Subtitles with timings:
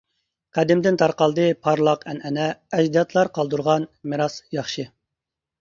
[0.57, 2.47] قەدىمدىن تارقالدى پارلاق ئەنئەنە،
[2.79, 4.89] ئەجدادلار قالدۇرغان مىراسى ياخشى.